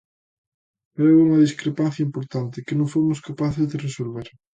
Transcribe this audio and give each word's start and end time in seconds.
Pero 0.93 1.09
houbo 1.15 1.25
unha 1.27 1.43
discrepancia 1.47 2.07
importante 2.07 2.63
que 2.65 2.77
non 2.79 2.91
fomos 2.93 3.23
capaces 3.27 3.65
de 3.71 3.77
resolver. 3.87 4.27